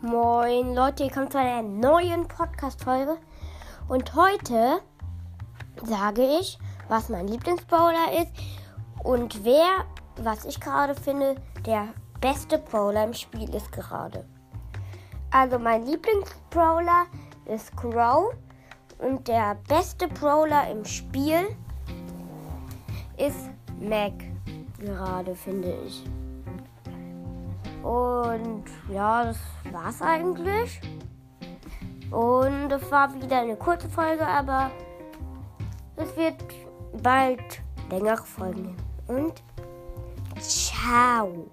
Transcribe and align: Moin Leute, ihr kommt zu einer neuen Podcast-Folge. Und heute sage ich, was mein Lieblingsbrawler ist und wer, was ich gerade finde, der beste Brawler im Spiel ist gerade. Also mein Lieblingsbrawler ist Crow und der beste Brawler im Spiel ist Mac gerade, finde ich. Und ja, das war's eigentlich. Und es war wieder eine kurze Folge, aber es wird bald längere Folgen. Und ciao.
Moin 0.00 0.76
Leute, 0.76 1.02
ihr 1.02 1.10
kommt 1.10 1.32
zu 1.32 1.40
einer 1.40 1.60
neuen 1.60 2.28
Podcast-Folge. 2.28 3.18
Und 3.88 4.14
heute 4.14 4.78
sage 5.82 6.22
ich, 6.38 6.56
was 6.88 7.08
mein 7.08 7.26
Lieblingsbrawler 7.26 8.12
ist 8.22 8.32
und 9.02 9.44
wer, 9.44 9.84
was 10.18 10.44
ich 10.44 10.60
gerade 10.60 10.94
finde, 10.94 11.34
der 11.66 11.88
beste 12.20 12.58
Brawler 12.58 13.06
im 13.06 13.12
Spiel 13.12 13.52
ist 13.52 13.72
gerade. 13.72 14.24
Also 15.32 15.58
mein 15.58 15.84
Lieblingsbrawler 15.84 17.06
ist 17.46 17.76
Crow 17.76 18.32
und 18.98 19.26
der 19.26 19.56
beste 19.68 20.06
Brawler 20.06 20.70
im 20.70 20.84
Spiel 20.84 21.48
ist 23.16 23.50
Mac 23.80 24.12
gerade, 24.78 25.34
finde 25.34 25.76
ich. 25.84 26.04
Und 27.82 28.64
ja, 28.92 29.24
das 29.24 29.38
war's 29.72 30.02
eigentlich. 30.02 30.80
Und 32.10 32.72
es 32.72 32.90
war 32.90 33.14
wieder 33.14 33.40
eine 33.40 33.56
kurze 33.56 33.88
Folge, 33.88 34.26
aber 34.26 34.70
es 35.96 36.16
wird 36.16 36.36
bald 37.02 37.60
längere 37.90 38.24
Folgen. 38.24 38.76
Und 39.06 39.42
ciao. 40.38 41.46